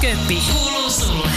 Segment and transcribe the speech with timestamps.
[0.00, 1.30] Köppi, kuuluu sulle.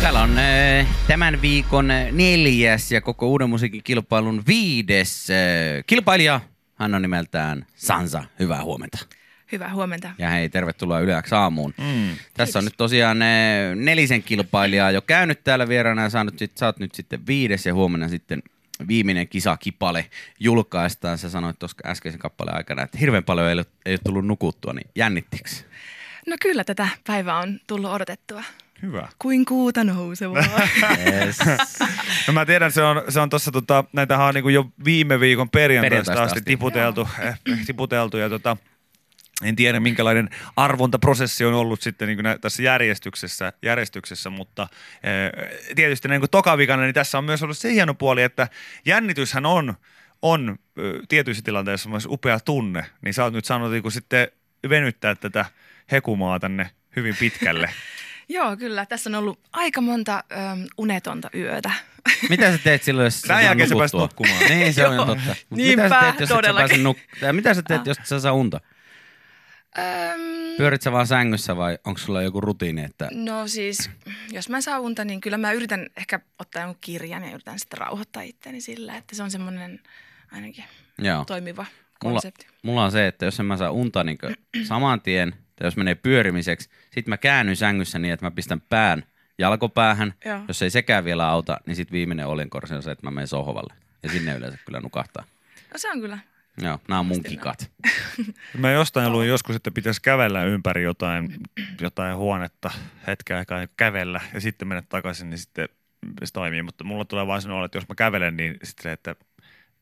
[0.00, 5.36] Täällä on äh, tämän viikon neljäs ja koko uuden musiikin kilpailun viides äh,
[5.86, 6.40] kilpailija.
[6.74, 8.24] Hän on nimeltään Sansa.
[8.38, 8.98] Hyvää huomenta.
[9.52, 10.10] Hyvää huomenta.
[10.18, 11.74] Ja hei, tervetuloa Yleäksi aamuun.
[11.78, 12.16] Mm.
[12.34, 13.28] Tässä on nyt tosiaan äh,
[13.74, 17.74] nelisen kilpailijaa jo käynyt täällä vieraana ja saanut sit, sä oot nyt sitten viides ja
[17.74, 18.42] huomenna sitten
[18.88, 20.06] viimeinen kisakipale
[20.40, 21.18] julkaistaan.
[21.18, 24.72] Sä sanoit tuossa äskeisen kappaleen aikana, että hirveän paljon ei ole, ei ole tullut nukuttua,
[24.72, 25.50] niin jännittikö?
[26.26, 28.42] No kyllä tätä päivää on tullut odotettua.
[28.82, 29.08] Hyvä.
[29.18, 30.60] Kuin kuuta nousevaa.
[31.06, 31.38] Yes.
[32.26, 35.50] No mä tiedän, se on, se on tossa, tota, näitähän on niinku jo viime viikon
[35.50, 36.50] perjantaista Perjantaista asti asti.
[36.50, 37.34] tiputeltu, eh,
[37.66, 38.56] tiputeltu ja tota,
[39.42, 44.68] en tiedä minkälainen arvontaprosessi on ollut sitten niin nä- tässä järjestyksessä, järjestyksessä mutta
[45.02, 48.48] eh, tietysti niin kuin tokavikana, niin tässä on myös ollut se hieno puoli, että
[48.84, 49.74] jännityshän on,
[50.22, 50.58] on
[51.08, 54.28] tietyissä tilanteissa myös upea tunne, niin sä oot nyt saanut niin kuin sitten
[54.68, 55.44] venyttää tätä
[55.92, 57.70] hekumaa tänne hyvin pitkälle.
[58.28, 58.86] Joo, kyllä.
[58.86, 61.70] Tässä on ollut aika monta äm, unetonta yötä.
[62.30, 64.44] Mitä sä teet silloin, jos sä Tämän jälkeen sä pääset nukkumaan.
[64.48, 65.06] Niin, se on jo Joo.
[65.06, 65.34] totta.
[65.50, 66.82] Mut Niinpä, mitä sä teet, jos et sä todellakin.
[66.84, 68.60] pääse nuk- mitä sä teet, jos et sä saa unta?
[69.78, 70.20] Öm,
[70.56, 73.90] Pyörit sä vaan sängyssä vai onko sulla joku rutiini, että no siis,
[74.30, 77.78] jos mä saan unta, niin kyllä mä yritän ehkä ottaa jonkun kirjan ja yritän sitten
[77.78, 79.80] rauhoittaa itseäni sillä, että se on semmoinen
[80.32, 80.64] ainakin
[80.98, 81.24] joo.
[81.24, 81.66] toimiva
[82.04, 82.20] Mulla,
[82.62, 84.18] mulla on se, että jos en mä saa unta niin
[84.64, 89.02] saman tien, tai jos menee pyörimiseksi, sit mä käännyn sängyssä niin, että mä pistän pään
[89.38, 90.14] jalkopäähän.
[90.24, 90.40] Joo.
[90.48, 93.74] Jos ei sekään vielä auta, niin sit viimeinen olinkorsi on se, että mä menen sohvalle.
[94.02, 95.24] Ja sinne yleensä kyllä nukahtaa.
[95.72, 96.18] No se on kyllä.
[96.62, 97.70] Joo, nämä on mun kikat.
[98.58, 101.36] Mä jostain luin joskus, että pitäisi kävellä ympäri jotain,
[101.80, 102.70] jotain huonetta
[103.06, 105.68] hetken aikaa kävellä ja sitten mennä takaisin, niin sitten
[106.24, 106.62] se toimii.
[106.62, 109.16] Mutta mulla tulee vaan sellainen olo, että jos mä kävelen, niin sitten se, että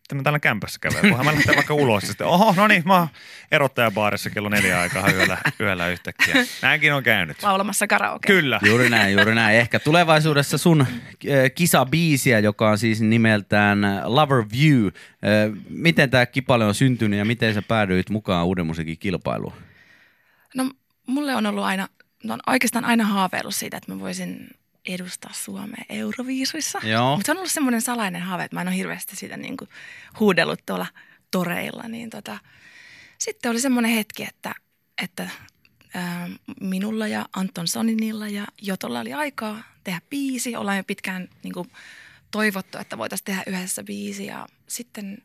[0.08, 1.02] että mä täällä kämpässä kävelen.
[1.02, 3.08] Voinhan mä lähteä vaikka ulos ja sitten, oho, no niin, mä oon
[3.52, 6.34] erottajabaarissa kello neljä aikaa yöllä, yöllä yhtäkkiä.
[6.62, 7.42] Näinkin on käynyt.
[7.42, 8.26] Laulamassa karaoke.
[8.26, 8.60] Kyllä.
[8.66, 9.58] Juuri näin, juuri näin.
[9.58, 10.86] Ehkä tulevaisuudessa sun äh,
[11.54, 14.86] kisabiisiä, joka on siis nimeltään äh, Lover View.
[14.86, 14.92] Äh,
[15.68, 19.52] miten tämä kipale on syntynyt ja miten sä päädyit mukaan uuden musiikin kilpailuun?
[20.54, 20.70] No
[21.06, 21.88] mulle on ollut aina,
[22.24, 24.48] no on oikeastaan aina haaveillut siitä, että mä voisin
[24.88, 26.80] edustaa Suomea Euroviisuissa.
[26.82, 27.16] Joo.
[27.16, 29.68] Mutta se on ollut semmoinen salainen haave, että mä en ole hirveästi sitä niin kuin
[30.20, 30.86] huudellut tuolla
[31.30, 31.82] toreilla.
[31.88, 32.38] Niin tota,
[33.18, 34.54] sitten oli semmoinen hetki, että,
[35.02, 35.30] että
[35.94, 36.28] ää,
[36.60, 40.56] minulla ja Anton Soninilla ja Jotolla oli aikaa tehdä biisi.
[40.56, 41.70] Ollaan jo pitkään niin kuin,
[42.30, 45.18] toivottu, että voitaisiin tehdä yhdessä biisi ja sitten,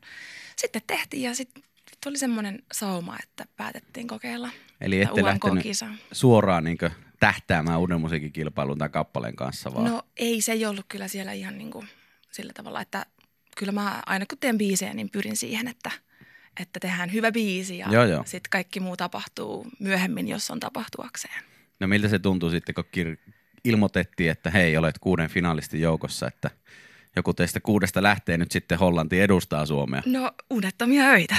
[0.56, 1.62] sitten tehtiin ja sitten
[2.04, 4.50] tuli semmoinen sauma, että päätettiin kokeilla.
[4.80, 5.64] Eli ette lähtenyt
[6.12, 6.78] suoraan niin
[7.32, 11.32] tähtäämään uuden musiikin kilpailuun tämän kappaleen kanssa, vaan No ei se ei ollut kyllä siellä
[11.32, 11.88] ihan niin kuin
[12.30, 13.06] sillä tavalla, että
[13.56, 15.90] kyllä mä aina kun teen biisejä, niin pyrin siihen, että,
[16.60, 17.88] että tehdään hyvä biisi ja
[18.24, 21.44] sitten kaikki muu tapahtuu myöhemmin, jos on tapahtuakseen.
[21.80, 23.32] no miltä se tuntui sitten, kun kir-
[23.64, 26.50] ilmoitettiin, että hei, olet kuuden finalistin joukossa, että
[27.16, 30.02] joku teistä kuudesta lähtee nyt sitten Hollantiin edustaa Suomea.
[30.06, 31.36] No unettomia öitä.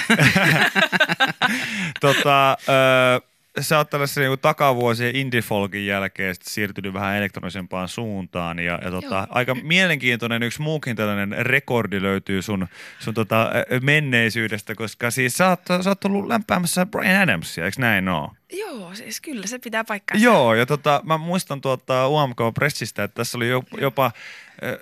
[2.02, 8.92] tota, öö, sä oot tällaisen niin takavuosien indie-folkin jälkeen siirtynyt vähän elektronisempaan suuntaan ja, ja
[8.92, 9.28] tota, Joo.
[9.30, 12.68] aika mielenkiintoinen yksi muukin tällainen rekordi löytyy sun,
[13.00, 13.52] sun tota,
[13.82, 18.32] menneisyydestä, koska siis sä oot, sä oot ollut lämpäämässä Brian Adamsia, eikö näin oo?
[18.54, 20.20] Joo, siis kyllä se pitää paikkaa.
[20.20, 23.48] Joo, ja tota, mä muistan tuota UMK-pressistä, että tässä oli
[23.82, 24.12] jopa,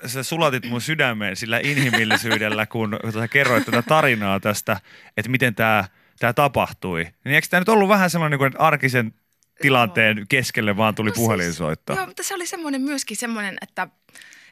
[0.05, 4.79] sä sulatit mun sydämeen sillä inhimillisyydellä, kun tota, kerroit tätä tarinaa tästä,
[5.17, 5.84] että miten tämä
[6.19, 7.03] tää tapahtui.
[7.03, 9.13] Niin eikö tämä nyt ollut vähän sellainen, niin kuin, että arkisen
[9.62, 11.94] tilanteen keskelle vaan tuli No puhelinsoitto?
[11.94, 13.88] Siis, joo, mutta se oli semmoinen myöskin semmoinen, että,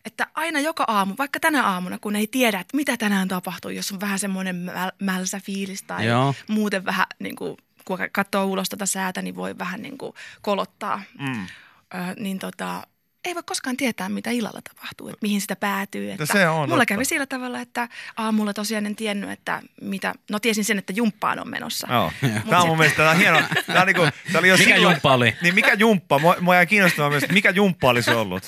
[0.06, 3.92] että aina joka aamu, vaikka tänä aamuna, kun ei tiedä, että mitä tänään tapahtuu, jos
[3.92, 6.36] on vähän semmoinen mäl- mälsä fiilis tai Joo.
[6.48, 11.02] muuten vähän niin kuin, kun katsoo ulos tätä säätä, niin voi vähän niin kuin kolottaa.
[11.20, 11.48] Mm.
[11.94, 12.84] Ö, niin tota,
[13.26, 16.12] ei voi koskaan tietää, mitä illalla tapahtuu, että mihin sitä päätyy.
[16.12, 16.86] Että se on mulla totta.
[16.86, 17.88] kävi sillä tavalla, että
[18.18, 21.88] aamulla tosiaan en tiennyt, että mitä, no tiesin sen, että jumppaan on menossa.
[21.92, 22.12] Joo.
[22.50, 23.42] Tämä on mun mielestä tää on hieno.
[23.68, 24.02] Tää, on niinku,
[24.32, 25.36] tää oli jo Mikä silloin- jumppa oli?
[25.42, 26.20] Niin mikä jumppa?
[26.20, 28.44] Mua, mua jäi kiinnostamaan myös, mikä jumppa olisi ollut.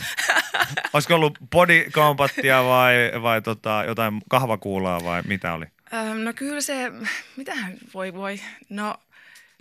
[0.93, 5.65] Olisiko ollut body combatia vai, vai tota, jotain kahvakuulaa vai mitä oli?
[5.93, 6.91] Ö, no kyllä se,
[7.37, 8.39] mitähän voi voi,
[8.69, 8.95] no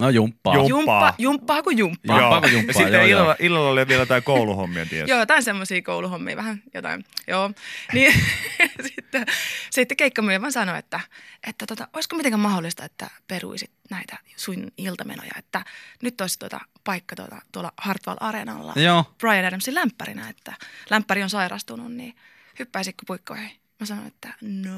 [0.02, 0.54] No jumppaa.
[0.54, 1.14] Jum- Jumppa, Jumppaa.
[1.18, 2.20] jumppaa kuin jumppaa.
[2.20, 2.30] Joo.
[2.32, 3.46] Jumppaa, jumppaa, ja sitten joo, illalla, joo.
[3.48, 5.10] illalla oli vielä jotain kouluhommia tietysti.
[5.12, 7.04] Joo, jotain semmoisia kouluhommia, vähän jotain.
[7.26, 7.50] Joo.
[7.92, 8.14] Niin
[8.94, 9.26] sitten,
[9.70, 11.00] sitten keikkamyyjä vaan sanoi, että,
[11.48, 15.64] että tota, olisiko mitenkään mahdollista, että peruisit näitä sun iltamenoja, että
[16.02, 19.04] nyt olisi tuota paikka tuota, tuolla Hartwall Areenalla Joo.
[19.18, 20.52] Brian Adamsin lämpärinä, että
[20.90, 22.14] lämpäri on sairastunut, niin
[22.58, 23.50] hyppäisitkö puikkoihin?
[23.80, 24.72] Mä sanoin, että no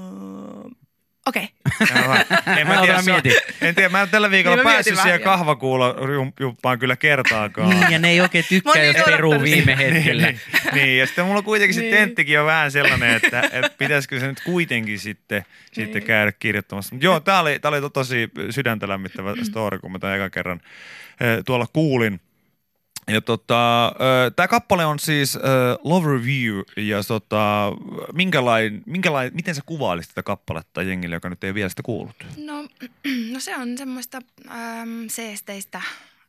[1.27, 1.43] Okei.
[2.59, 3.33] En Mä mä, tiedä, se mietin.
[3.61, 7.71] en tiedä, mä en tällä viikolla Niin mä päässyt siihen kahvakuulojumppaan kyllä kertaakaan.
[7.71, 10.27] Niin, ja ne ei oikein Mä tykkää, jos niin peruu viime hetkellä.
[10.27, 10.41] niin,
[10.73, 11.95] niin, ja sitten mulla kuitenkin se Niin.
[11.95, 16.07] tenttikin on vähän sellainen, että, että pitäisikö se nyt kuitenkin sitten, sitten Niin.
[16.07, 16.95] käydä kirjoittamassa.
[16.95, 20.31] Mut joo, tää oli, tää oli to- tosi sydäntä lämmittävä story, kun mä tämän ekan
[20.31, 20.61] kerran
[21.21, 22.21] eh, tuolla kuulin.
[23.09, 23.93] Ja tota,
[24.37, 25.43] tämä kappale on siis äh,
[25.85, 27.73] Love Review ja tota,
[28.13, 32.27] minkälain, minkälain, miten sä kuvailisit tätä kappaletta jengille, joka nyt ei vielä sitä kuullut?
[32.37, 32.63] No,
[33.33, 34.19] no se on semmoista
[34.51, 35.83] äm, seesteistä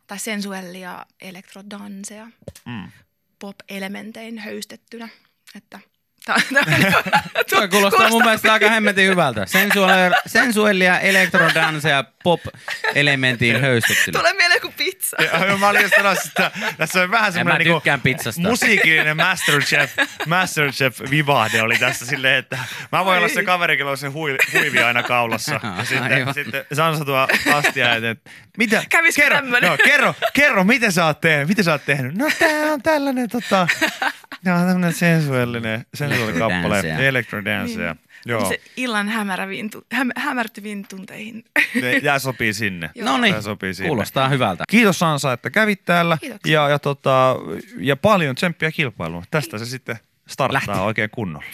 [0.08, 2.28] tai sensuellia elektrodansea
[2.66, 2.92] Mm.
[3.40, 5.10] pop-elementein höystettynä.
[5.56, 5.80] Että
[6.26, 9.46] tää, tää, Toi kuulostaa mun mielestä aika hemmetin hyvältä.
[9.46, 14.20] Sensuaalia, sensuellia, elektrodansea, pop-elementiin höystettynä.
[14.20, 15.18] Tulee mieleen kuin pizza.
[15.24, 18.42] Ja, mä olin just sanomassa, että tässä on vähän semmoinen niinku pizzasta.
[18.42, 19.92] musiikillinen Masterchef,
[20.28, 22.58] Masterchef-vivahde oli tässä silleen, että
[22.92, 25.60] mä voin olla se kaveri, jolla on se hui, huivi aina kaulassa.
[25.78, 26.34] Ja sitten, Aivan.
[26.34, 29.70] sitten Sansa tuo astia, että että mitä, Kävisikö kerro, tämmönen?
[29.70, 32.16] no, kerro, kerro, mitä sä oot tehnyt, mitä sä oot tehnyt?
[32.16, 33.68] No tää on tällainen tota,
[34.46, 37.08] tää on tämmönen sensuellinen, sensuellinen kappale, Electrodance.
[37.08, 37.78] elektrodance.
[37.82, 38.00] Niin.
[38.26, 41.44] Joo, Se illan hämäräviin, häm, hämärtyviin tunteihin.
[41.82, 42.90] ne- jää sopii sinne.
[43.02, 43.88] No niin, Tää sopii sinne.
[43.88, 44.64] kuulostaa hyvältä.
[44.70, 46.62] Kiitos Sansa, että kävit täällä Kiitoksia.
[46.64, 47.36] ja, ja, tota,
[47.80, 49.24] ja paljon tsemppiä kilpailuun.
[49.32, 49.96] Tästä se sitten
[50.28, 50.86] starttaa Lähtee.
[50.86, 51.46] oikein kunnolla.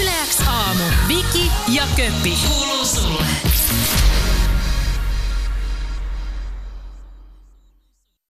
[0.00, 0.84] Yleäks aamu.
[1.08, 2.32] Viki ja Köppi.